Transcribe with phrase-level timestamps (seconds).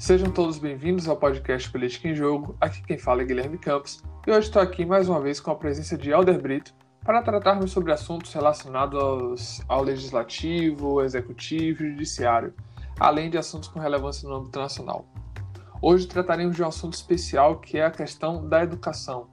[0.00, 2.56] Sejam todos bem-vindos ao podcast Política em Jogo.
[2.58, 5.54] Aqui quem fala é Guilherme Campos e hoje estou aqui mais uma vez com a
[5.54, 6.72] presença de Alder Brito
[7.04, 12.54] para tratarmos sobre assuntos relacionados ao legislativo, executivo e judiciário,
[12.98, 15.04] além de assuntos com relevância no âmbito nacional.
[15.82, 19.28] Hoje trataremos de um assunto especial que é a questão da educação,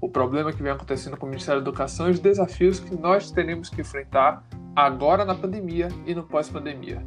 [0.00, 3.32] o problema que vem acontecendo com o Ministério da Educação e os desafios que nós
[3.32, 4.44] teremos que enfrentar
[4.76, 7.04] agora na pandemia e no pós-pandemia.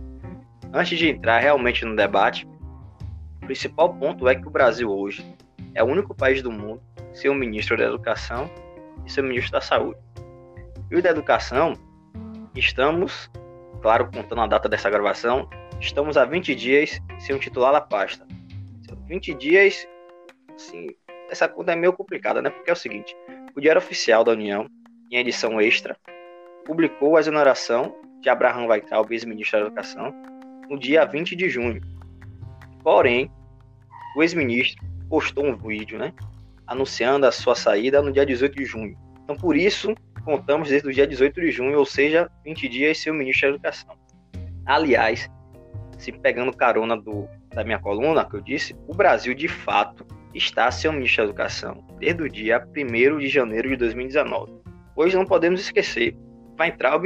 [0.73, 2.45] Antes de entrar realmente no debate,
[3.45, 5.23] o principal ponto é que o Brasil hoje
[5.75, 6.81] é o único país do mundo
[7.13, 8.49] sem um ministro da Educação
[9.05, 9.99] e seu ministro da Saúde.
[10.89, 11.73] E o da Educação,
[12.55, 13.29] estamos,
[13.83, 15.47] claro, contando a data dessa gravação,
[15.79, 18.25] estamos há 20 dias sem um titular da pasta.
[19.07, 19.87] 20 dias,
[20.55, 20.87] assim,
[21.29, 22.49] essa conta é meio complicada, né?
[22.49, 23.15] Porque é o seguinte:
[23.55, 24.67] o Diário Oficial da União,
[25.11, 25.95] em edição extra,
[26.65, 30.11] publicou a exoneração de Abraham Weitraub, ex-ministro da Educação,
[30.67, 31.94] no dia 20 de junho.
[32.85, 33.31] Porém,
[34.15, 36.13] o ex-ministro postou um vídeo, né,
[36.67, 38.95] anunciando a sua saída no dia 18 de junho.
[39.23, 43.11] Então, por isso, contamos desde o dia 18 de junho, ou seja, 20 dias sem
[43.11, 43.95] o ministro da Educação.
[44.67, 45.27] Aliás,
[45.97, 50.05] se pegando carona do, da minha coluna, que eu disse, o Brasil de fato
[50.35, 54.53] está sem o ministro da Educação desde o dia 1 de janeiro de 2019.
[54.95, 56.15] Hoje não podemos esquecer,
[56.59, 57.03] Weintraub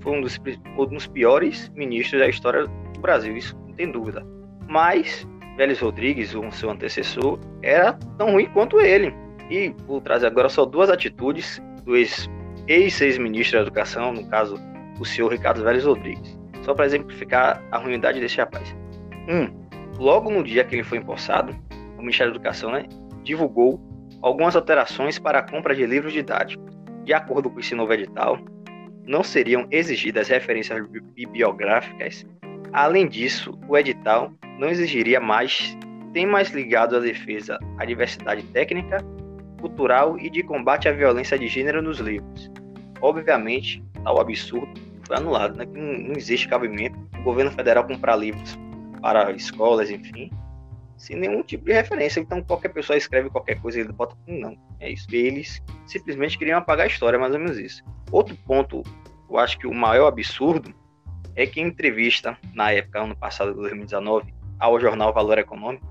[0.00, 0.40] foi um dos,
[0.78, 4.35] um dos piores ministros da história do Brasil, isso não tem dúvida.
[4.68, 9.14] Mas Vélez Rodrigues, o seu antecessor, era tão ruim quanto ele.
[9.50, 14.56] E vou trazer agora só duas atitudes do ex-ex-ministro da Educação, no caso,
[14.98, 16.38] o senhor Ricardo Vélez Rodrigues.
[16.62, 18.74] Só para exemplificar a ruindade desse rapaz.
[19.28, 19.48] Um,
[19.98, 21.54] logo no dia que ele foi empossado,
[21.96, 22.86] o Ministério da Educação né,
[23.22, 23.80] divulgou
[24.20, 26.64] algumas alterações para a compra de livros didáticos.
[27.04, 28.38] De acordo com esse novo edital,
[29.04, 32.26] não seriam exigidas referências bibliográficas.
[32.72, 35.76] Além disso, o edital não exigiria mais
[36.12, 38.98] temas ligados à defesa à diversidade técnica,
[39.60, 42.50] cultural e de combate à violência de gênero nos livros.
[43.00, 44.72] Obviamente, tal absurdo
[45.06, 45.66] foi anulado, né?
[45.66, 48.58] não, existe cabimento o governo federal comprar livros
[49.00, 50.30] para escolas, enfim,
[50.96, 52.20] sem nenhum tipo de referência.
[52.20, 54.16] Então, qualquer pessoa escreve qualquer coisa e ele bota.
[54.26, 55.06] Não, é isso.
[55.12, 57.84] Eles simplesmente queriam apagar a história, mais ou menos isso.
[58.10, 58.82] Outro ponto,
[59.30, 60.74] eu acho que o maior absurdo
[61.36, 65.86] é que em entrevista, na época, ano passado, 2019, ao jornal Valor Econômico,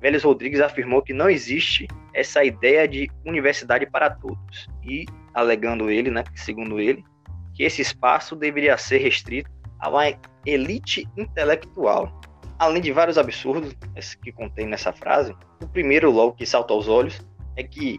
[0.00, 5.04] Vélez Rodrigues afirmou que não existe essa ideia de universidade para todos e
[5.34, 7.04] alegando ele, né, segundo ele,
[7.52, 10.04] que esse espaço deveria ser restrito a uma
[10.44, 12.20] elite intelectual.
[12.58, 13.74] Além de vários absurdos
[14.22, 17.26] que contém nessa frase, o primeiro logo que salta aos olhos
[17.56, 17.98] é que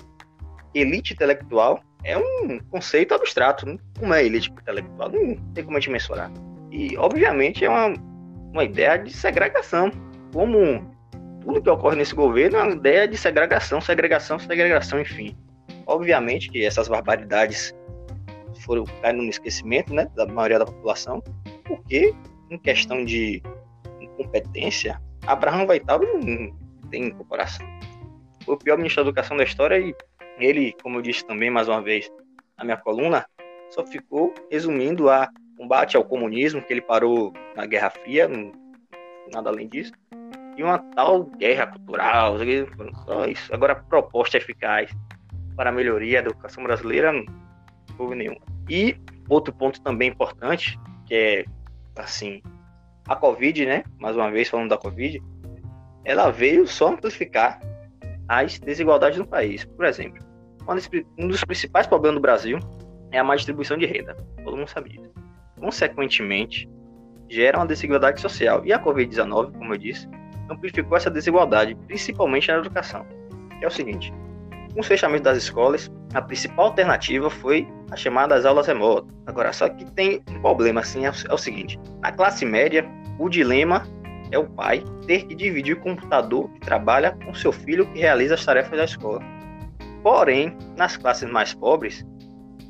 [0.74, 3.66] elite intelectual é um conceito abstrato.
[4.00, 5.12] Como é elite intelectual?
[5.12, 6.31] Não tem como a gente mensurar.
[6.72, 7.94] E, obviamente, é uma
[8.57, 9.91] uma ideia de segregação.
[10.33, 10.91] Como
[11.41, 15.38] tudo que ocorre nesse governo é uma ideia de segregação, segregação, segregação, enfim.
[15.85, 17.73] Obviamente que essas barbaridades
[18.66, 21.22] foram caindo no esquecimento né, da maioria da população,
[21.66, 22.13] porque
[22.50, 23.41] em questão de
[24.01, 26.53] incompetência, Abraham Weital não
[26.89, 27.66] tem comparação.
[28.44, 29.95] Foi o pior ministro da educação da história e
[30.39, 32.11] ele, como eu disse também mais uma vez
[32.57, 33.25] na minha coluna,
[33.69, 38.29] só ficou resumindo a combate ao comunismo, que ele parou na Guerra Fria,
[39.34, 39.91] nada além disso,
[40.56, 42.38] e uma tal guerra cultural,
[43.29, 43.53] isso.
[43.53, 44.91] Agora, proposta eficaz
[45.56, 47.25] para a melhoria da educação brasileira, não
[47.97, 48.40] houve nenhuma.
[48.69, 48.96] E
[49.28, 51.46] outro ponto também importante, que é,
[51.96, 52.41] assim,
[53.07, 53.84] a Covid, né?
[54.00, 55.22] Mais uma vez falando da Covid,
[56.06, 57.59] ela veio só amplificar
[58.28, 59.66] as desigualdades no país.
[59.66, 60.23] Por exemplo,
[61.17, 62.59] um dos principais problemas do Brasil
[63.12, 64.16] é a má distribuição de renda.
[64.44, 65.27] Todo mundo sabe disso
[65.59, 66.69] consequentemente,
[67.29, 68.66] gera uma desigualdade social.
[68.66, 70.07] E a Covid-19, como eu disse,
[70.50, 73.06] amplificou essa desigualdade, principalmente na educação.
[73.62, 74.13] é o seguinte:
[74.73, 79.09] com o fechamento das escolas, a principal alternativa foi a chamada das aulas remotas.
[79.25, 82.85] Agora, só que tem um problema assim, é o, é seguinte: na classe média,
[83.20, 83.84] o dilema
[84.32, 88.35] é o pai ter que dividir o computador que trabalha com seu filho que realiza
[88.35, 89.22] as tarefas da escola.
[90.03, 92.05] Porém, nas classes mais pobres,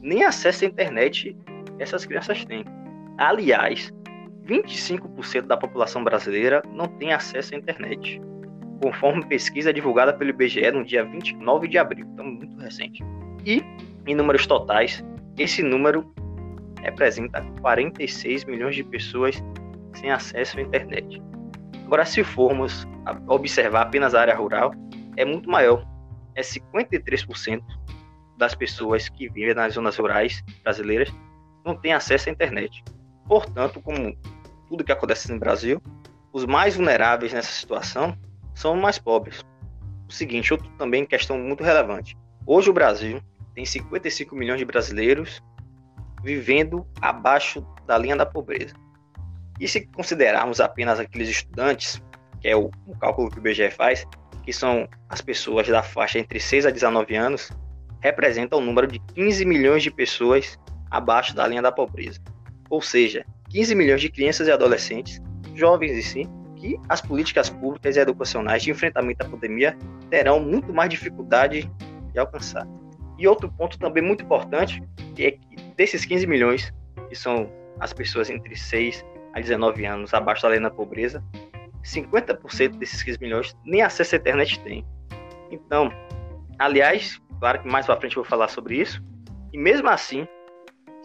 [0.01, 1.35] nem acesso à internet
[1.79, 2.63] essas crianças têm.
[3.17, 3.91] Aliás,
[4.45, 8.21] 25% da população brasileira não tem acesso à internet,
[8.81, 13.03] conforme pesquisa divulgada pelo IBGE no dia 29 de abril, então muito recente.
[13.45, 13.63] E,
[14.05, 15.03] em números totais,
[15.37, 16.11] esse número
[16.81, 19.43] representa 46 milhões de pessoas
[19.93, 21.21] sem acesso à internet.
[21.85, 22.87] Agora, se formos
[23.27, 24.73] observar apenas a área rural,
[25.15, 25.85] é muito maior.
[26.35, 27.61] É 53%
[28.37, 31.11] das pessoas que vivem nas zonas rurais brasileiras
[31.67, 32.83] não têm acesso à internet.
[33.25, 34.17] Portanto, como
[34.67, 35.81] tudo que acontece no Brasil,
[36.31, 38.17] os mais vulneráveis nessa situação
[38.55, 39.41] são mais pobres.
[40.07, 42.17] O seguinte, outro também questão muito relevante.
[42.45, 43.21] Hoje o Brasil
[43.53, 45.41] tem 55 milhões de brasileiros
[46.23, 48.73] vivendo abaixo da linha da pobreza.
[49.59, 52.01] E se considerarmos apenas aqueles estudantes,
[52.41, 54.05] que é o, o cálculo que o IBGE faz,
[54.43, 57.51] que são as pessoas da faixa entre 6 a 19 anos,
[57.99, 60.57] representa um número de 15 milhões de pessoas
[60.89, 62.19] abaixo da linha da pobreza.
[62.69, 65.21] Ou seja, 15 milhões de crianças e adolescentes,
[65.55, 66.25] jovens e sim,
[66.55, 69.77] que as políticas públicas e educacionais de enfrentamento à pandemia
[70.09, 71.69] terão muito mais dificuldade
[72.11, 72.67] de alcançar.
[73.17, 74.83] E outro ponto também muito importante
[75.17, 75.39] é que
[75.75, 76.73] desses 15 milhões,
[77.09, 77.49] que são
[77.79, 81.23] as pessoas entre 6 a 19 anos abaixo da linha da pobreza,
[81.83, 84.85] 50% desses 15 milhões nem acesso à internet tem.
[85.49, 85.91] Então,
[86.59, 89.01] aliás, claro que mais para frente eu vou falar sobre isso,
[89.53, 90.27] e mesmo assim,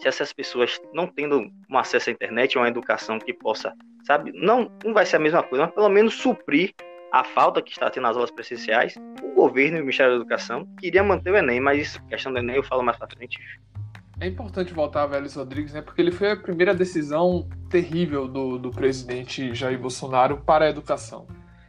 [0.03, 3.73] se essas pessoas não tendo um acesso à internet, uma educação que possa,
[4.05, 6.73] sabe, não, não vai ser a mesma coisa, mas pelo menos suprir
[7.11, 10.67] a falta que está tendo nas aulas presenciais, o governo e o Ministério da Educação
[10.79, 13.39] queria manter o Enem, mas questão do Enem eu falo mais para frente.
[14.19, 15.81] É importante voltar a Vélez Rodrigues, né?
[15.81, 21.27] Porque ele foi a primeira decisão terrível do, do presidente Jair Bolsonaro para a educação.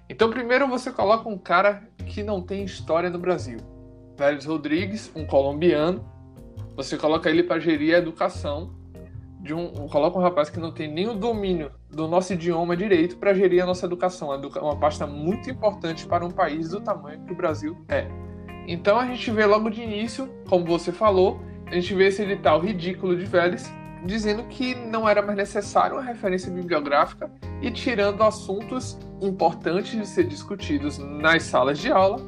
[0.09, 3.59] Então, primeiro você coloca um cara que não tem história no Brasil.
[4.17, 6.05] Vélez Rodrigues, um colombiano,
[6.76, 8.75] você coloca ele para gerir a educação
[9.41, 13.19] de um, coloca um rapaz que não tem nem o domínio do nosso idioma direito
[13.19, 14.32] para gerir a nossa educação.
[14.32, 18.06] É uma pasta muito importante para um país do tamanho que o Brasil é.
[18.67, 22.59] Então a gente vê logo de início, como você falou, a gente vê esse edital
[22.59, 23.70] ridículo de Vélez
[24.06, 27.31] dizendo que não era mais necessário uma referência bibliográfica
[27.61, 32.19] e tirando assuntos importantes de ser discutidos nas salas de aula,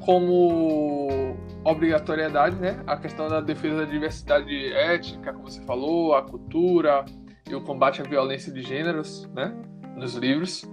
[0.00, 1.36] como
[1.66, 2.80] obrigatoriedade, né?
[2.86, 7.04] A questão da defesa da diversidade étnica, como você falou, a cultura
[7.48, 9.52] e o combate à violência de gêneros, né?
[9.96, 10.64] Nos livros.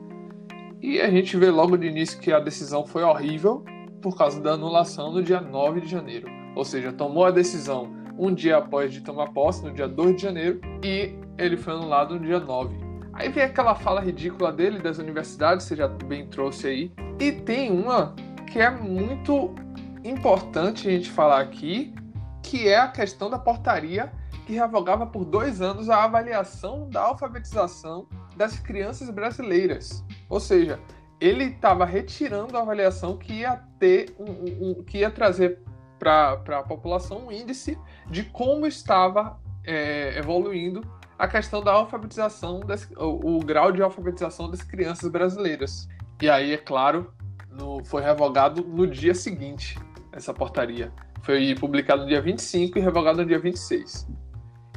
[0.80, 3.66] E a gente vê logo de início que a decisão foi horrível
[4.02, 6.28] por causa da anulação no dia 9 de janeiro.
[6.56, 10.22] Ou seja, tomou a decisão um dia após de tomar posse, no dia 2 de
[10.22, 12.76] janeiro, e ele foi anulado no dia 9.
[13.14, 16.92] Aí vem aquela fala ridícula dele das universidades, você já bem trouxe aí.
[17.20, 18.14] E tem uma
[18.52, 19.56] que é muito
[20.04, 21.94] importante a gente falar aqui,
[22.42, 24.12] que é a questão da portaria
[24.46, 30.04] que revogava por dois anos a avaliação da alfabetização das crianças brasileiras.
[30.30, 30.80] Ou seja,
[31.20, 35.62] ele estava retirando a avaliação que ia ter um, um, que ia trazer
[35.98, 37.78] para a população um índice
[38.10, 40.82] de como estava é, evoluindo
[41.18, 45.88] a questão da alfabetização, das, o, o, grau de alfabetização das crianças brasileiras.
[46.22, 47.14] E aí, é claro,
[47.50, 49.80] no, foi revogado no dia seguinte
[50.14, 50.92] essa portaria.
[51.22, 54.08] Foi publicado no dia 25 e revogado no dia 26.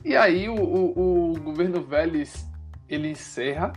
[0.04, 2.48] E aí o, o, o governo Vélez
[2.88, 3.72] ele encerra,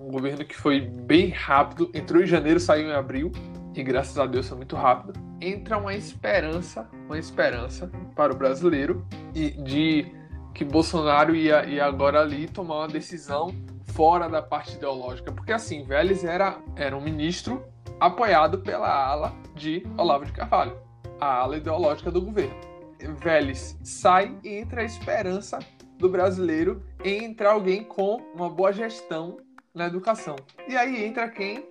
[0.00, 3.30] um governo que foi bem rápido, entrou em janeiro, saiu em abril,
[3.74, 5.12] e graças a Deus foi muito rápido.
[5.40, 10.06] Entra uma esperança, uma esperança para o brasileiro e de
[10.52, 13.54] que Bolsonaro ia, ia agora ali tomar uma decisão
[13.92, 17.64] fora da parte ideológica, porque assim, Vélez era, era um ministro
[18.00, 20.89] apoiado pela ala de Olavo de Carvalho
[21.20, 22.54] a ala ideológica do governo.
[23.20, 25.58] Vélez sai e entra a esperança
[25.98, 29.38] do brasileiro em entrar alguém com uma boa gestão
[29.74, 30.36] na educação.
[30.68, 31.64] E aí entra quem?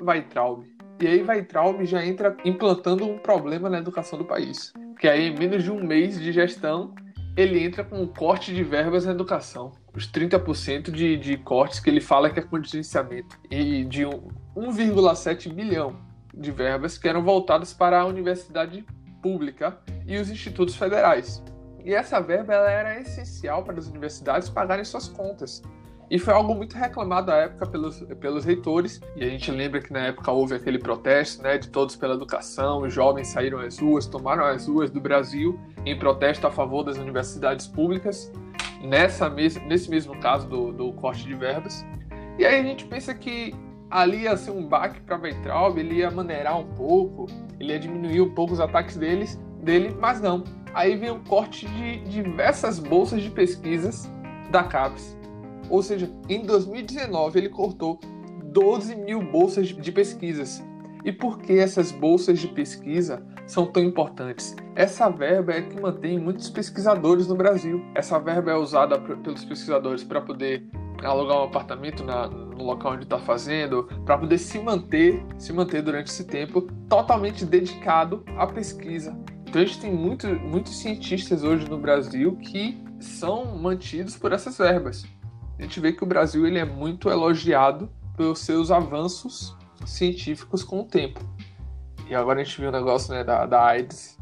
[0.00, 0.64] Weitraub.
[1.00, 4.72] E aí Weitraub já entra implantando um problema na educação do país.
[4.98, 6.94] Que aí, em menos de um mês de gestão,
[7.36, 9.72] ele entra com um corte de verbas na educação.
[9.94, 13.38] Os 30% de, de cortes que ele fala que é contingenciamento.
[13.50, 15.96] E de 1,7 bilhão
[16.36, 18.84] de verbas que eram voltadas para a universidade
[19.22, 21.42] pública e os institutos federais.
[21.84, 25.62] E essa verba era essencial para as universidades pagarem suas contas.
[26.10, 29.92] E foi algo muito reclamado à época pelos, pelos reitores, e a gente lembra que
[29.92, 34.06] na época houve aquele protesto né, de todos pela educação, os jovens saíram às ruas,
[34.06, 38.30] tomaram as ruas do Brasil em protesto a favor das universidades públicas,
[38.82, 41.84] nessa mes nesse mesmo caso do, do corte de verbas.
[42.38, 43.54] E aí a gente pensa que
[43.90, 47.26] ali ia ser um baque para Weitraub, ele ia maneirar um pouco,
[47.58, 50.44] ele ia diminuir um pouco os ataques deles, dele, mas não.
[50.74, 54.10] Aí vem um corte de diversas bolsas de pesquisas
[54.50, 55.16] da CAPES.
[55.70, 57.98] Ou seja, em 2019 ele cortou
[58.44, 60.62] 12 mil bolsas de pesquisas.
[61.04, 64.56] E por que essas bolsas de pesquisa são tão importantes?
[64.74, 67.84] Essa verba é que mantém muitos pesquisadores no Brasil.
[67.94, 70.66] Essa verba é usada pelos pesquisadores para poder
[71.02, 75.82] alugar um apartamento na, no local onde está fazendo, para poder se manter, se manter
[75.82, 79.14] durante esse tempo totalmente dedicado à pesquisa.
[79.46, 84.56] Então a gente tem muito, muitos cientistas hoje no Brasil que são mantidos por essas
[84.56, 85.04] verbas.
[85.58, 89.54] A gente vê que o Brasil ele é muito elogiado pelos seus avanços
[89.86, 91.20] científicos com o tempo.
[92.08, 94.18] E agora a gente viu o negócio né, da, da AIDS,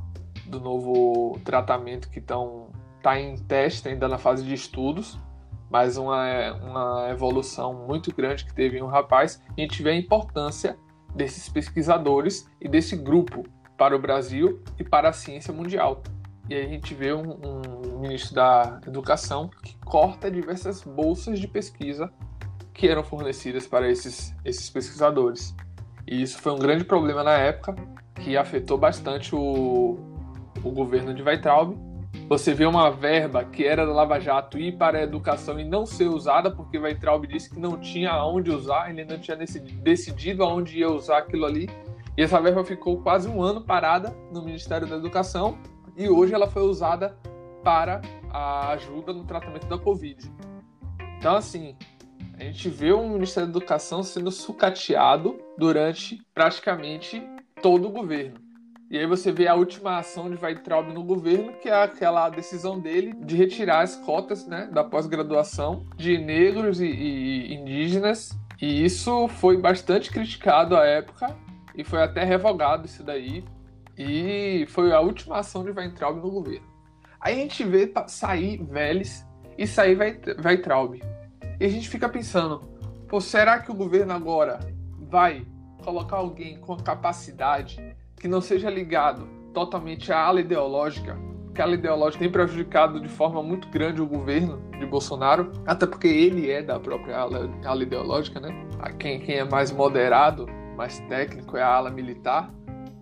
[0.46, 2.68] do novo tratamento que estão
[3.02, 5.18] tá em teste, ainda na fase de estudos,
[5.68, 9.42] mas uma, uma evolução muito grande que teve em um rapaz.
[9.56, 10.76] E a gente vê a importância
[11.14, 13.44] desses pesquisadores e desse grupo
[13.76, 16.02] para o Brasil e para a ciência mundial.
[16.48, 21.48] E aí a gente vê um, um ministro da Educação que corta diversas bolsas de
[21.48, 22.12] pesquisa
[22.72, 25.54] que eram fornecidas para esses, esses pesquisadores.
[26.06, 27.74] E isso foi um grande problema na época,
[28.16, 29.98] que afetou bastante o,
[30.64, 31.76] o governo de Weitraub.
[32.28, 35.84] Você vê uma verba que era da Lava Jato ir para a educação e não
[35.84, 40.78] ser usada, porque Weitraub disse que não tinha aonde usar, ele não tinha decidido aonde
[40.78, 41.68] ia usar aquilo ali.
[42.16, 45.58] E essa verba ficou quase um ano parada no Ministério da Educação
[45.96, 47.16] e hoje ela foi usada
[47.62, 50.30] para a ajuda no tratamento da Covid.
[51.18, 51.76] Então, assim,
[52.42, 57.22] a gente vê o Ministério da Educação sendo sucateado durante praticamente
[57.62, 58.40] todo o governo.
[58.90, 62.80] E aí você vê a última ação de Weitraub no governo, que é aquela decisão
[62.80, 68.36] dele de retirar as cotas né, da pós-graduação de negros e, e indígenas.
[68.60, 71.34] E isso foi bastante criticado à época
[71.76, 73.44] e foi até revogado isso daí.
[73.96, 76.66] E foi a última ação de Weintraub no governo.
[77.20, 79.24] Aí a gente vê sair Vélez
[79.56, 79.96] e sair
[80.44, 81.00] Weintraub.
[81.62, 82.58] E a gente fica pensando,
[83.06, 84.58] pô, será que o governo agora
[85.08, 85.46] vai
[85.84, 87.80] colocar alguém com capacidade
[88.16, 91.16] que não seja ligado totalmente à ala ideológica?
[91.44, 95.86] Porque a ala ideológica tem prejudicado de forma muito grande o governo de Bolsonaro, até
[95.86, 98.48] porque ele é da própria ala, ala ideológica, né?
[98.98, 102.52] Quem, quem é mais moderado, mais técnico é a ala militar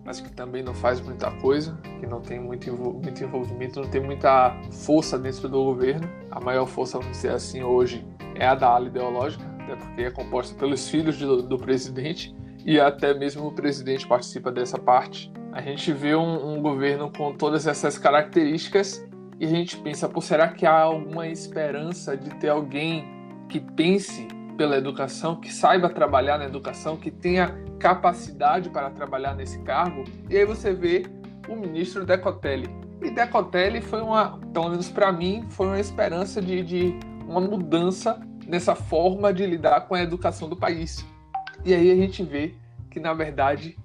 [0.03, 4.01] mas que também não faz muita coisa, que não tem muito, muito envolvimento, não tem
[4.01, 6.09] muita força dentro do governo.
[6.31, 10.11] A maior força, vamos dizer assim, hoje é a da ala ideológica, até porque é
[10.11, 12.35] composta pelos filhos do, do presidente
[12.65, 15.31] e até mesmo o presidente participa dessa parte.
[15.51, 19.05] A gente vê um, um governo com todas essas características
[19.39, 23.05] e a gente pensa, pô, será que há alguma esperança de ter alguém
[23.49, 27.47] que pense pela educação, que saiba trabalhar na educação, que tenha
[27.79, 30.03] capacidade para trabalhar nesse cargo.
[30.29, 31.05] E aí você vê
[31.49, 32.69] o ministro Decotelli.
[33.01, 36.99] E Decotelli foi uma, pelo menos para mim, foi uma esperança de, de
[37.31, 41.05] uma mudança nessa forma de lidar com a educação do país.
[41.63, 42.55] E aí a gente vê
[42.89, 43.77] que na verdade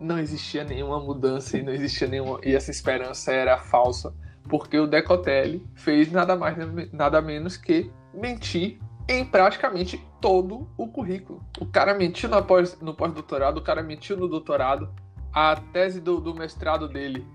[0.00, 4.12] não existia nenhuma mudança e não existia nenhuma e essa esperança era falsa,
[4.48, 6.56] porque o Decotelli fez nada mais
[6.92, 11.40] nada menos que mentir em praticamente todo o currículo.
[11.60, 14.92] O cara mentiu no pós-doutorado, o cara mentiu no doutorado,
[15.32, 17.26] a tese do, do, mestrado dele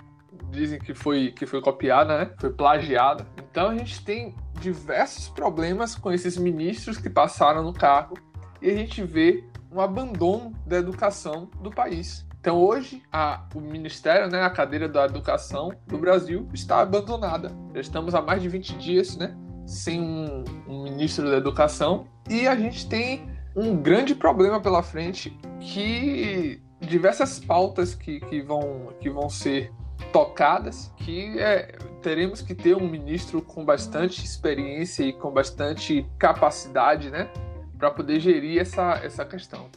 [0.51, 2.32] dizem que foi, que foi copiada, né?
[2.39, 3.25] Foi plagiada.
[3.57, 8.15] Então a gente tem diversos problemas com esses ministros que passaram no cargo
[8.61, 12.23] e a gente vê um abandono da educação do país.
[12.39, 17.51] Então hoje a, o Ministério, né, a cadeira da educação do Brasil está abandonada.
[17.73, 19.35] Já estamos há mais de 20 dias, né?
[19.65, 22.05] sem um, um ministro da educação.
[22.29, 28.93] E a gente tem um grande problema pela frente que diversas pautas que, que, vão,
[28.99, 29.73] que vão ser
[30.11, 37.09] tocadas, que é, teremos que ter um ministro com bastante experiência e com bastante capacidade,
[37.09, 37.29] né,
[37.77, 39.69] para poder gerir essa, essa questão.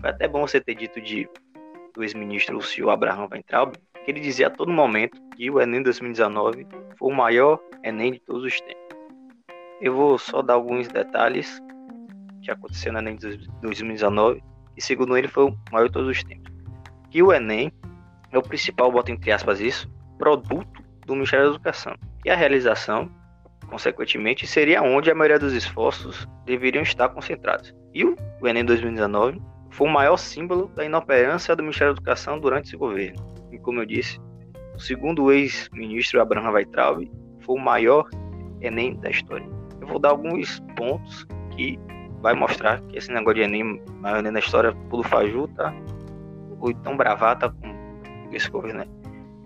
[0.00, 1.28] Foi até bom você ter dito de
[1.94, 6.66] do ex-ministro Lucio Abraham Weintraub, que ele dizia a todo momento que o Enem 2019
[6.96, 8.96] foi o maior Enem de todos os tempos.
[9.80, 11.60] Eu vou só dar alguns detalhes
[12.42, 14.42] que aconteceu no Enem de 2019
[14.76, 16.52] e segundo ele foi o maior de todos os tempos.
[17.10, 17.72] Que o Enem
[18.32, 21.94] é o principal, bota entre aspas isso, produto do Ministério da Educação.
[22.24, 23.10] E a realização,
[23.68, 27.74] consequentemente, seria onde a maioria dos esforços deveriam estar concentrados.
[27.94, 32.66] E o Enem 2019 foi o maior símbolo da inoperância do Ministério da Educação durante
[32.66, 33.24] esse governo.
[33.50, 34.20] E como eu disse,
[34.78, 37.10] segundo o ex-ministro Abraham Weitraub,
[37.40, 38.08] foi o maior
[38.60, 39.60] Enem da história
[39.90, 41.78] vou dar alguns pontos que
[42.22, 45.74] vai mostrar que esse negócio de Enem, maior Enem da história, pulo fajuta,
[46.60, 47.79] ou então bravata com
[48.50, 48.80] governo.
[48.80, 48.86] Né?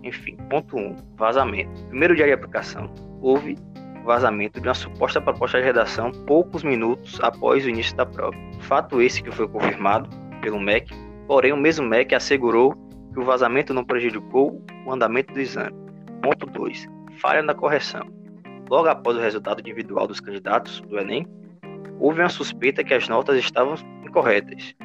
[0.03, 1.83] Enfim, ponto 1, um, vazamento.
[1.87, 3.57] Primeiro dia de aplicação, houve
[4.03, 8.37] vazamento de uma suposta proposta de redação poucos minutos após o início da prova.
[8.59, 10.07] Fato esse que foi confirmado
[10.41, 10.93] pelo MEC,
[11.27, 12.73] porém o mesmo MEC assegurou
[13.11, 15.75] que o vazamento não prejudicou o andamento do exame.
[16.21, 16.87] Ponto 2.
[17.19, 18.07] Falha na correção.
[18.69, 21.27] Logo após o resultado individual dos candidatos do Enem,
[21.99, 24.75] houve uma suspeita que as notas estavam incorretas.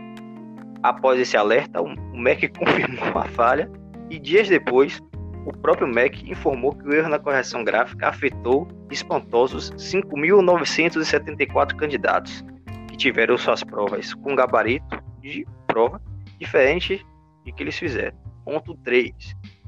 [0.82, 3.70] Após esse alerta, o MEC confirmou a falha
[4.10, 5.00] e dias depois,
[5.46, 12.44] o próprio MEC informou que o erro na correção gráfica afetou espantosos 5.974 candidatos
[12.88, 16.02] que tiveram suas provas com gabarito de prova
[16.38, 17.06] diferente
[17.44, 18.16] de que eles fizeram.
[18.44, 19.12] Ponto 3.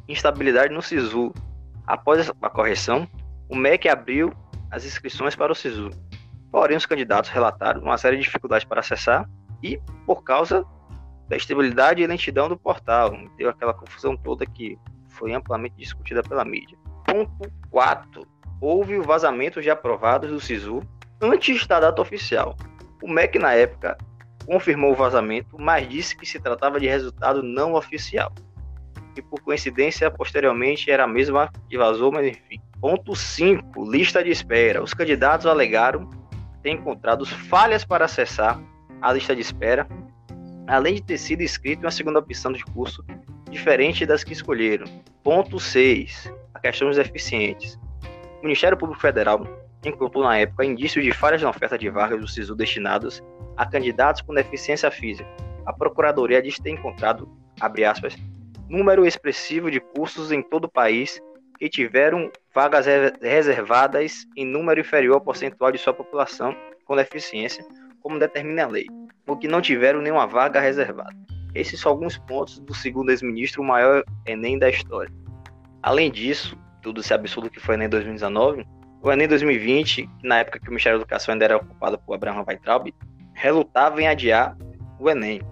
[0.09, 1.33] Instabilidade no SISU.
[1.87, 3.09] Após a correção,
[3.49, 4.33] o MEC abriu
[4.71, 5.91] as inscrições para o SISU.
[6.51, 9.29] Porém, os candidatos relataram uma série de dificuldades para acessar
[9.63, 10.67] e por causa
[11.29, 13.13] da estabilidade e lentidão do portal.
[13.37, 16.77] Deu aquela confusão toda que foi amplamente discutida pela mídia.
[17.05, 18.27] Ponto 4.
[18.61, 20.83] Houve o vazamento de aprovados do SISU
[21.21, 22.57] antes da data oficial.
[23.03, 23.97] O MEC, na época,
[24.47, 28.33] confirmou o vazamento, mas disse que se tratava de resultado não oficial.
[29.17, 32.61] E por coincidência, posteriormente era a mesma que vazou, mas enfim.
[32.81, 33.91] Ponto 5.
[33.91, 34.83] Lista de espera.
[34.83, 36.09] Os candidatos alegaram
[36.63, 38.61] ter encontrado falhas para acessar
[39.01, 39.87] a lista de espera,
[40.73, 43.05] além de ter sido inscrito em uma segunda opção de curso
[43.51, 44.87] diferente das que escolheram.
[45.23, 46.33] Ponto 6.
[46.55, 47.79] A questão dos deficientes.
[48.41, 49.47] O Ministério Público Federal
[49.85, 53.23] encontrou na época indícios de falhas na oferta de vagas do SISU destinadas
[53.55, 55.29] a candidatos com deficiência física.
[55.67, 57.29] A Procuradoria diz ter encontrado,
[57.61, 58.17] abre aspas,
[58.67, 61.21] número expressivo de cursos em todo o país
[61.59, 62.87] que tiveram vagas
[63.21, 67.63] reservadas em número inferior ao percentual de sua população com deficiência,
[68.03, 68.87] como determina a lei,
[69.27, 71.15] ou que não tiveram nenhuma vaga reservada.
[71.55, 75.13] Esses são alguns pontos do segundo ex-ministro, o maior Enem da história.
[75.83, 78.67] Além disso, tudo esse absurdo que foi o Enem 2019,
[79.03, 82.45] o Enem 2020, na época que o Ministério da Educação ainda era ocupado por Abraham
[82.47, 82.95] Weintraub,
[83.35, 84.57] relutava em adiar
[84.99, 85.43] o Enem.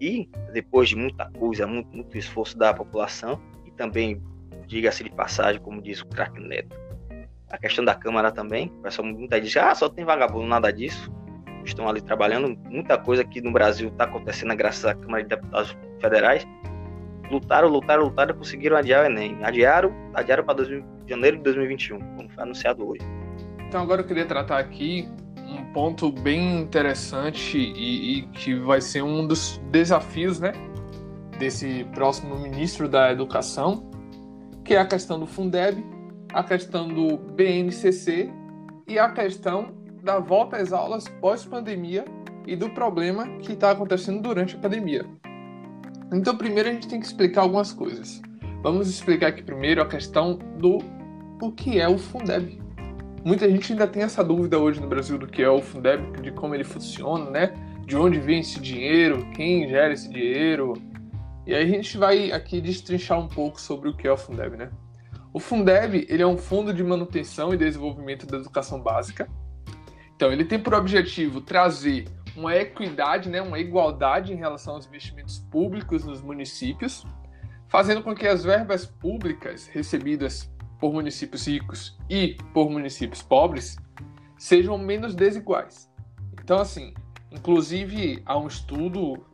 [0.00, 4.22] E, depois de muita coisa, muito, muito esforço da população, e também,
[4.66, 6.76] diga-se de passagem, como diz o craque Neto,
[7.50, 11.10] a questão da Câmara também, o pessoal muita diz, ah, só tem vagabundo, nada disso.
[11.68, 15.76] Estão ali trabalhando, muita coisa aqui no Brasil está acontecendo graças à Câmara de Deputados
[16.00, 16.46] Federais.
[17.30, 19.38] Lutaram, lutaram, lutaram e conseguiram adiar o Enem.
[19.44, 20.64] Adiaram, adiaram para
[21.06, 23.02] janeiro de 2021, como foi anunciado hoje.
[23.68, 25.06] Então agora eu queria tratar aqui
[25.46, 30.52] um ponto bem interessante e, e, que vai ser um dos desafios, né,
[31.38, 33.90] desse próximo ministro da Educação,
[34.64, 35.84] que é a questão do Fundeb,
[36.32, 38.30] a questão do BNCC
[38.86, 42.04] e a questão da volta às aulas pós-pandemia
[42.46, 45.04] e do problema que está acontecendo durante a pandemia.
[46.12, 48.22] Então, primeiro a gente tem que explicar algumas coisas.
[48.62, 50.78] Vamos explicar aqui primeiro a questão do
[51.40, 52.60] o que é o Fundeb.
[53.24, 56.32] Muita gente ainda tem essa dúvida hoje no Brasil do que é o Fundeb, de
[56.32, 57.54] como ele funciona, né?
[57.84, 60.74] De onde vem esse dinheiro, quem gera esse dinheiro.
[61.46, 64.56] E aí a gente vai aqui destrinchar um pouco sobre o que é o Fundeb,
[64.56, 64.70] né?
[65.32, 69.28] O Fundeb ele é um fundo de manutenção e desenvolvimento da educação básica.
[70.18, 75.38] Então ele tem por objetivo trazer uma equidade, né, uma igualdade em relação aos investimentos
[75.38, 77.06] públicos nos municípios,
[77.68, 83.76] fazendo com que as verbas públicas recebidas por municípios ricos e por municípios pobres
[84.36, 85.88] sejam menos desiguais.
[86.32, 86.92] Então, assim,
[87.30, 89.24] inclusive há um estudo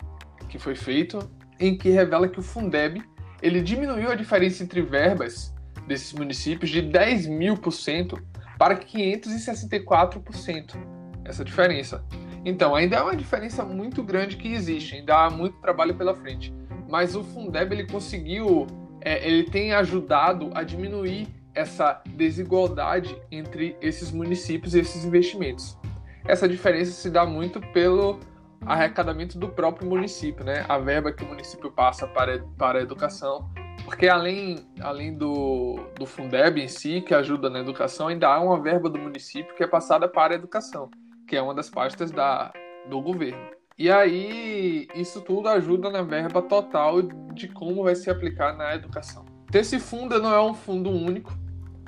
[0.50, 1.18] que foi feito
[1.58, 3.02] em que revela que o Fundeb
[3.40, 5.54] ele diminuiu a diferença entre verbas
[5.88, 8.22] desses municípios de 10 mil por cento
[8.58, 10.76] para 564%.
[11.24, 12.04] Essa diferença.
[12.44, 16.52] Então, ainda é uma diferença muito grande que existe, ainda há muito trabalho pela frente.
[16.88, 18.66] Mas o Fundeb ele conseguiu
[19.04, 25.78] é, ele tem ajudado a diminuir essa desigualdade entre esses municípios e esses investimentos.
[26.26, 28.18] Essa diferença se dá muito pelo
[28.62, 30.64] arrecadamento do próprio município, né?
[30.66, 33.48] A verba que o município passa para, para a educação.
[33.84, 38.60] Porque além, além do, do Fundeb em si, que ajuda na educação, ainda há uma
[38.60, 40.90] verba do município que é passada para a educação,
[41.28, 42.52] que é uma das pastas da,
[42.88, 43.54] do governo.
[43.76, 49.24] E aí, isso tudo ajuda na verba total de como vai se aplicar na educação.
[49.52, 51.32] Esse fundo não é um fundo único,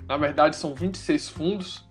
[0.09, 1.88] na verdade são 26 fundos,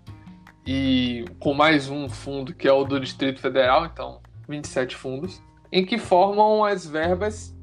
[0.66, 5.40] e com mais um fundo que é o do Distrito Federal, então 27 fundos,
[5.72, 7.55] em que formam as verbas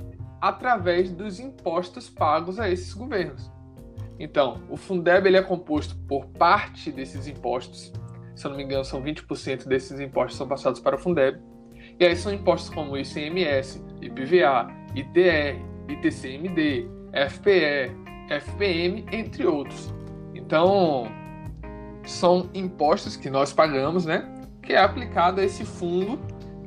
[0.44, 3.50] através dos impostos pagos a esses governos.
[4.20, 7.94] Então, o Fundeb ele é composto por parte desses impostos,
[8.36, 11.40] se eu não me engano, são 20% desses impostos são passados para o Fundeb
[11.98, 16.90] e aí são impostos como ICMS, IPVA, ITR, ITCMD,
[17.30, 17.96] FPE,
[18.30, 19.94] FPM, entre outros.
[20.36, 21.06] Então,
[22.04, 24.30] são impostos que nós pagamos, né?
[24.62, 26.20] Que é aplicado a esse fundo,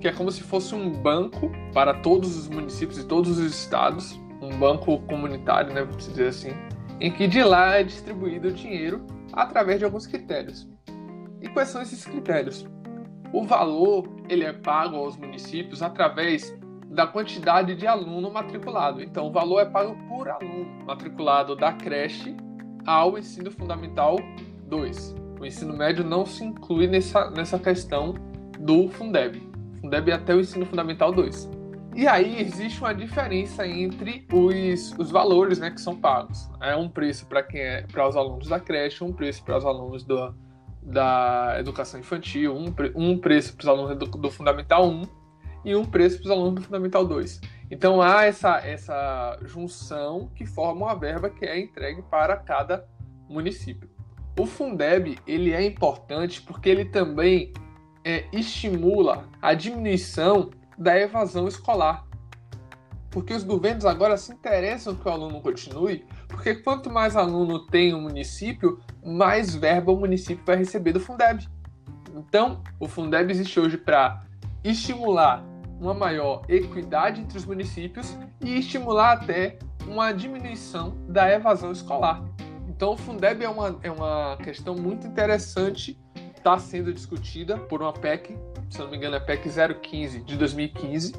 [0.06, 4.12] que é como se fosse um banco para todos os municípios e todos os estados,
[4.40, 5.82] um banco comunitário, né?
[5.82, 6.52] Vamos dizer assim,
[7.00, 10.68] em que de lá é distribuído o dinheiro através de alguns critérios.
[11.42, 12.64] E quais são esses critérios?
[13.32, 19.02] O valor ele é pago aos municípios através da quantidade de aluno matriculado.
[19.02, 22.36] Então, o valor é pago por aluno matriculado da creche
[22.86, 24.20] ao ensino fundamental
[24.68, 25.16] 2.
[25.40, 28.14] O ensino médio não se inclui nessa, nessa questão
[28.60, 29.55] do Fundeb.
[29.80, 31.50] Fundeb até o ensino fundamental 2.
[31.96, 36.46] E aí existe uma diferença entre os, os valores né, que são pagos.
[36.60, 39.64] É um preço para quem é para os alunos da creche, um preço para os
[39.64, 40.34] alunos do,
[40.82, 45.02] da educação infantil, um, um preço para os alunos do, do, Fundamental 1
[45.64, 47.40] e um preço para os alunos do Fundamental 2.
[47.70, 52.86] Então há essa, essa junção que forma uma verba que é entregue para cada
[53.26, 53.88] município.
[54.38, 57.54] O Fundeb ele é importante porque ele também
[58.06, 62.06] é, estimula a diminuição da evasão escolar.
[63.10, 67.92] Porque os governos agora se interessam que o aluno continue, porque quanto mais aluno tem
[67.92, 71.48] o município, mais verba o município vai receber do Fundeb.
[72.14, 74.22] Então, o Fundeb existe hoje para
[74.62, 75.44] estimular
[75.80, 82.22] uma maior equidade entre os municípios e estimular até uma diminuição da evasão escolar.
[82.68, 85.98] Então, o Fundeb é uma, é uma questão muito interessante,
[86.46, 88.36] está sendo discutida por uma PEC
[88.68, 89.48] se não me engano, é PEC
[89.80, 91.12] 015 de 2015,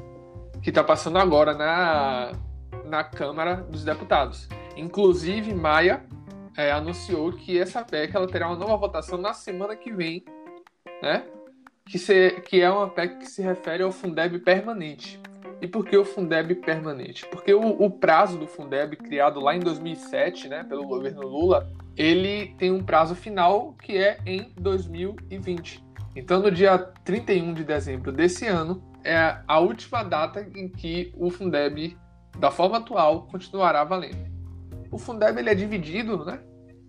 [0.61, 2.31] que está passando agora na,
[2.85, 4.47] na Câmara dos Deputados.
[4.75, 6.05] Inclusive, Maia
[6.55, 10.23] é, anunciou que essa PEC ela terá uma nova votação na semana que vem,
[11.01, 11.25] né?
[11.85, 15.19] Que, se, que é uma PEC que se refere ao Fundeb permanente.
[15.61, 17.25] E por que o Fundeb permanente?
[17.27, 22.53] Porque o, o, prazo do Fundeb, criado lá em 2007, né, pelo governo Lula, ele
[22.59, 25.83] tem um prazo final que é em 2020.
[26.15, 31.29] Então, no dia 31 de dezembro desse ano, é a última data em que o
[31.29, 31.97] Fundeb,
[32.37, 34.27] da forma atual, continuará valendo.
[34.91, 36.39] O Fundeb ele é dividido, né?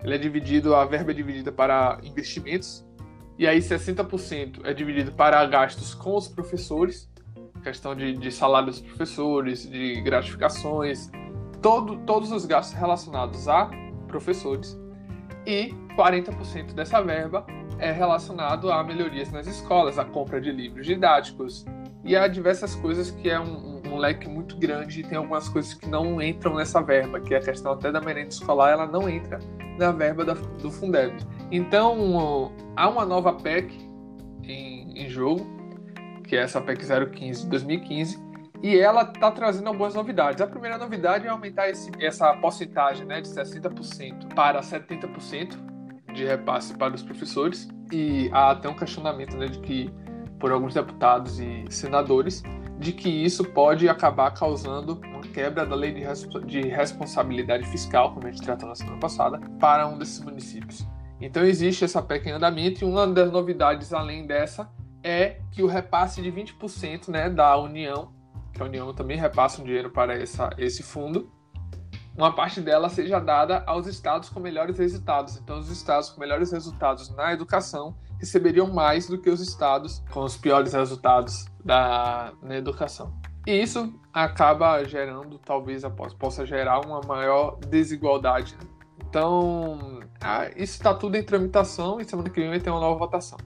[0.02, 2.86] Ele é dividido, a verba é dividida para investimentos,
[3.38, 7.10] e aí 60% é dividido para gastos com os professores,
[7.68, 11.10] questão de, de salário dos professores, de gratificações,
[11.60, 13.70] todo, todos os gastos relacionados a
[14.06, 14.78] professores,
[15.46, 17.46] e 40% dessa verba
[17.78, 21.64] é relacionado a melhorias nas escolas, a compra de livros didáticos
[22.04, 25.74] e a diversas coisas que é um, um, leque muito grande e tem algumas coisas
[25.74, 29.08] que não entram nessa verba, que é a questão até da merenda escolar, ela não
[29.08, 29.38] entra
[29.78, 31.14] na verba da, do Fundeb.
[31.50, 33.72] Então, há uma nova PEC
[34.42, 35.57] em, em jogo,
[36.28, 38.28] que é essa PEC 015 de 2015,
[38.62, 40.40] e ela está trazendo algumas novidades.
[40.40, 45.56] A primeira novidade é aumentar esse, essa porcentagem né, de 60% para 70%,
[46.12, 49.90] de repasse para os professores e há até um questionamento né, de que
[50.38, 52.42] por alguns deputados e senadores
[52.78, 56.04] de que isso pode acabar causando uma quebra da lei de,
[56.46, 60.86] de responsabilidade fiscal, como a gente tratou na semana passada, para um desses municípios.
[61.20, 64.70] Então existe essa PEC em andamento e uma das novidades além dessa
[65.02, 68.12] é que o repasse de 20% né, da União,
[68.52, 71.30] que a União também repassa um dinheiro para essa, esse fundo,
[72.16, 75.36] uma parte dela seja dada aos estados com melhores resultados.
[75.36, 80.24] Então, os estados com melhores resultados na educação receberiam mais do que os estados com
[80.24, 83.14] os piores resultados da, na educação.
[83.46, 85.84] E isso acaba gerando, talvez
[86.18, 88.56] possa gerar uma maior desigualdade.
[89.08, 90.00] Então,
[90.56, 93.38] isso está tudo em tramitação e semana que vem vai ter uma nova votação.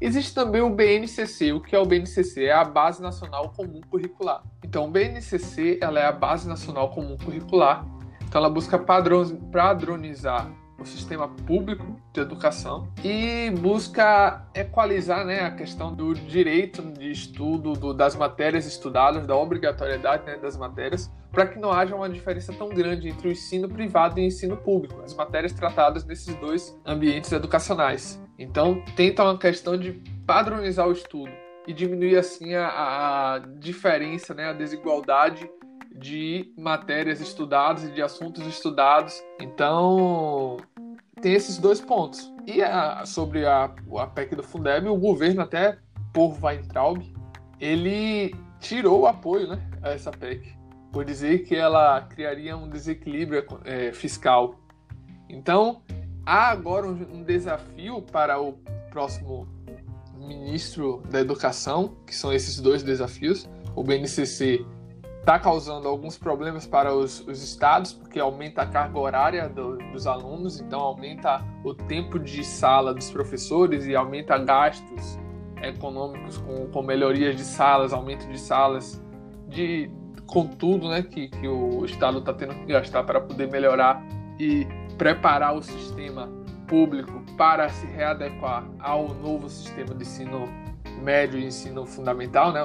[0.00, 1.52] Existe também o BNCC.
[1.52, 2.44] O que é o BNCC?
[2.44, 4.42] É a Base Nacional Comum Curricular.
[4.64, 7.86] Então, o BNCC ela é a Base Nacional Comum Curricular
[8.28, 15.94] então ela busca padronizar o sistema público de educação e busca equalizar né, a questão
[15.94, 21.58] do direito de estudo do, das matérias estudadas, da obrigatoriedade né, das matérias, para que
[21.58, 25.14] não haja uma diferença tão grande entre o ensino privado e o ensino público, as
[25.14, 28.20] matérias tratadas nesses dois ambientes educacionais.
[28.38, 29.92] Então, tenta uma questão de
[30.26, 31.32] padronizar o estudo
[31.66, 35.50] e diminuir assim a, a diferença, né, a desigualdade
[35.94, 39.22] de matérias estudadas e de assuntos estudados.
[39.40, 40.58] Então,
[41.20, 42.32] tem esses dois pontos.
[42.46, 45.78] E a, sobre a, a PEC do Fundeb, o governo, até
[46.12, 47.02] por Weintraub,
[47.58, 50.54] ele tirou o apoio né, a essa PEC,
[50.92, 54.60] por dizer que ela criaria um desequilíbrio é, fiscal.
[55.28, 55.82] Então,
[56.26, 58.54] há agora um, desafio para o
[58.90, 59.48] próximo
[60.18, 63.48] ministro da Educação, que são esses dois desafios.
[63.76, 64.66] O BNCC
[65.20, 70.06] está causando alguns problemas para os, os, estados, porque aumenta a carga horária do, dos
[70.06, 75.18] alunos, então aumenta o tempo de sala dos professores e aumenta gastos
[75.62, 79.02] econômicos com, com melhorias de salas, aumento de salas,
[79.48, 79.90] de
[80.26, 84.04] com tudo né, que, que o estado está tendo que gastar para poder melhorar
[84.38, 84.66] e
[84.98, 86.28] preparar o sistema
[86.66, 90.48] público para se readequar ao novo sistema de ensino
[91.02, 92.60] médio e ensino fundamental, né,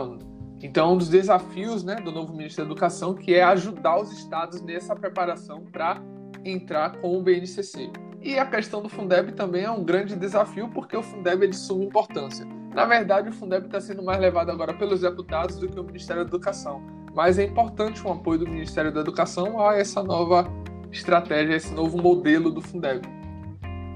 [0.64, 4.62] então, um dos desafios né, do novo ministro da Educação que é ajudar os estados
[4.62, 6.00] nessa preparação para
[6.46, 7.92] entrar com o BNCC.
[8.22, 11.56] E a questão do Fundeb também é um grande desafio, porque o Fundeb é de
[11.56, 12.46] suma importância.
[12.76, 16.24] Na verdade, o Fundeb está sendo mais levado agora pelos deputados do que o Ministério
[16.24, 16.82] da Educação.
[17.14, 20.48] mas é importante o apoio do Ministério da Educação a essa nova
[20.92, 23.08] estratégia, esse novo modelo do Fundeb.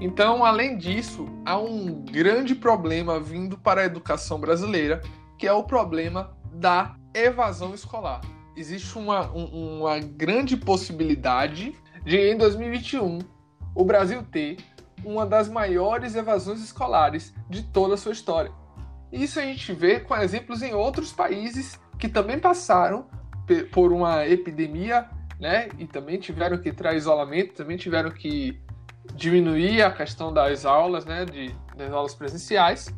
[0.00, 5.00] Então, além disso, há um grande problema vindo para a educação brasileira,
[5.38, 8.20] que é o problema da evasão escolar.
[8.56, 13.18] Existe uma, um, uma grande possibilidade de, em 2021,
[13.74, 14.58] o Brasil ter
[15.04, 18.52] uma das maiores evasões escolares de toda a sua história.
[19.12, 23.06] Isso a gente vê com exemplos em outros países que também passaram
[23.72, 25.08] por uma epidemia,
[25.40, 25.68] né?
[25.78, 28.60] E também tiveram que entrar isolamento, também tiveram que
[29.14, 31.24] diminuir a questão das aulas, né?
[31.24, 32.94] De, das aulas presenciais,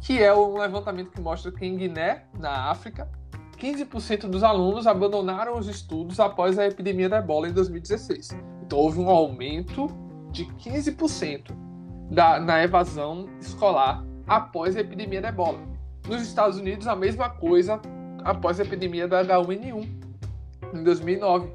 [0.00, 3.08] que é um levantamento que mostra que em Guiné, na África,
[3.56, 8.36] 15% dos alunos abandonaram os estudos após a epidemia da ebola em 2016.
[8.62, 9.86] Então houve um aumento
[10.30, 11.52] de 15%
[12.10, 15.58] da, na evasão escolar após a epidemia da ebola.
[16.06, 17.80] Nos Estados Unidos, a mesma coisa
[18.24, 19.88] após a epidemia da H1N1
[20.74, 21.50] em 2009,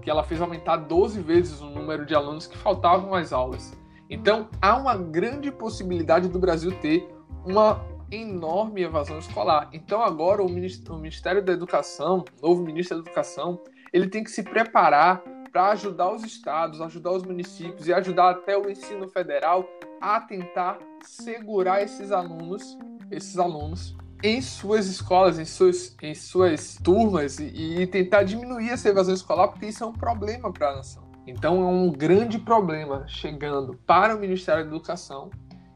[0.00, 3.76] que ela fez aumentar 12 vezes o número de alunos que faltavam às aulas.
[4.08, 7.08] Então, há uma grande possibilidade do Brasil ter
[7.44, 9.68] uma enorme evasão escolar.
[9.72, 13.60] Então, agora o Ministério da Educação, novo ministro da Educação,
[13.92, 18.56] ele tem que se preparar para ajudar os estados, ajudar os municípios e ajudar até
[18.56, 19.68] o ensino federal
[20.00, 22.78] a tentar segurar esses alunos,
[23.10, 28.88] esses alunos em suas escolas, em suas, em suas turmas e, e tentar diminuir essa
[28.88, 31.10] evasão escolar, porque isso é um problema para a nação.
[31.26, 35.30] Então é um grande problema chegando para o Ministério da Educação.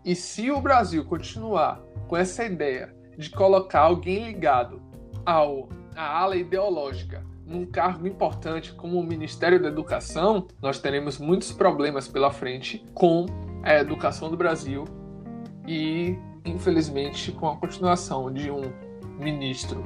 [0.04, 4.82] E se o Brasil continuar com essa ideia de colocar alguém ligado
[5.24, 11.52] ao, à ala ideológica num cargo importante como o Ministério da Educação, nós teremos muitos
[11.52, 13.26] problemas pela frente com
[13.62, 14.84] a educação do Brasil
[15.66, 18.72] e, infelizmente, com a continuação de um
[19.18, 19.84] ministro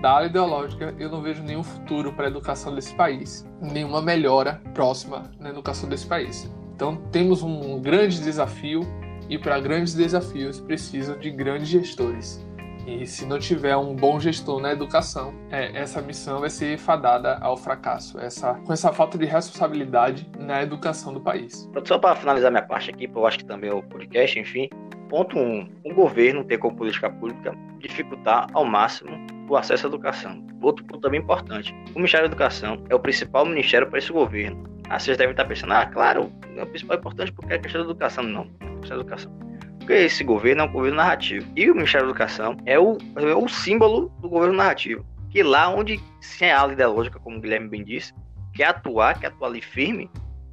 [0.00, 4.60] da área ideológica, eu não vejo nenhum futuro para a educação desse país, nenhuma melhora
[4.72, 6.50] próxima na educação desse país.
[6.74, 8.80] Então, temos um grande desafio
[9.28, 12.44] e para grandes desafios precisa de grandes gestores.
[12.86, 17.36] E se não tiver um bom gestor na educação, é, essa missão vai ser fadada
[17.40, 21.70] ao fracasso, essa, com essa falta de responsabilidade na educação do país.
[21.84, 24.68] Só para finalizar minha parte aqui, eu acho que também é o podcast, enfim.
[25.10, 25.42] Ponto 1.
[25.42, 29.10] Um, o governo tem como política pública dificultar ao máximo
[29.48, 30.46] o acesso à educação.
[30.62, 34.62] Outro ponto também importante: o Ministério da Educação é o principal ministério para esse governo.
[34.88, 37.82] Ah, vocês devem estar pensando, ah, claro, é o principal importante porque é a questão
[37.82, 38.22] da educação.
[38.22, 39.32] Não, é a questão da educação.
[39.78, 41.44] Porque esse governo é um governo narrativo.
[41.56, 45.04] E o Ministério da Educação é o, é o símbolo do governo narrativo.
[45.28, 48.14] Que lá onde se é a ideológica, como o Guilherme bem disse,
[48.54, 50.08] quer atuar, quer atuar ali firme,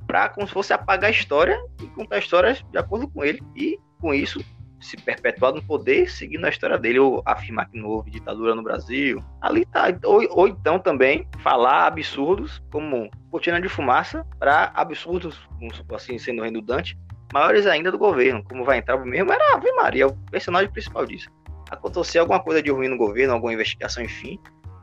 [0.08, 3.42] para como se fosse apagar a história e contar histórias de acordo com ele.
[3.56, 4.44] E com isso
[4.80, 8.64] se perpetuar no poder, seguindo a história dele, ou afirmar que não houve ditadura no
[8.64, 9.24] Brasil.
[9.42, 9.88] Ali tá.
[10.04, 15.40] Ou, ou então também falar absurdos, como cortina de fumaça, para absurdos,
[15.94, 16.98] assim, sendo redundante,
[17.34, 18.44] maiores ainda do governo.
[18.44, 21.30] Como vai entrar mesmo, era Ave Maria, o personagem principal disso.
[21.70, 24.40] Acontecer alguma coisa de ruim no governo, alguma investigação, enfim,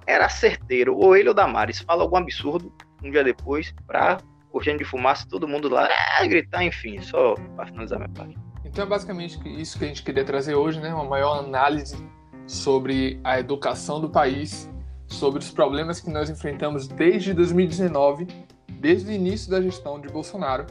[0.07, 2.72] era certeiro, ou ele ou Damares, fala algum absurdo
[3.03, 4.18] um dia depois, pra
[4.50, 5.88] cortina de fumaça, todo mundo lá
[6.20, 8.37] é, gritar, enfim, só para finalizar minha parte.
[8.74, 10.92] Então é basicamente isso que a gente queria trazer hoje, né?
[10.92, 11.96] Uma maior análise
[12.44, 14.68] sobre a educação do país,
[15.06, 18.26] sobre os problemas que nós enfrentamos desde 2019,
[18.68, 20.66] desde o início da gestão de Bolsonaro,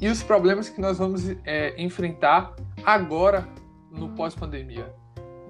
[0.00, 2.52] e os problemas que nós vamos é, enfrentar
[2.84, 3.46] agora
[3.92, 4.92] no pós-pandemia.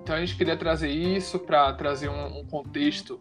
[0.02, 3.18] Então a gente queria trazer isso para trazer um, um contexto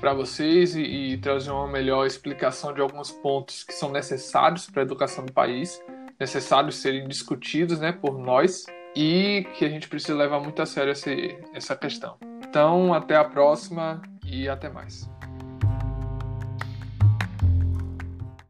[0.00, 4.80] para vocês e, e trazer uma melhor explicação de alguns pontos que são necessários para
[4.80, 5.78] a educação do país
[6.18, 10.92] necessários serem discutidos né, por nós e que a gente precisa levar muito a sério
[10.92, 12.16] esse, essa questão.
[12.46, 15.08] Então, até a próxima e até mais.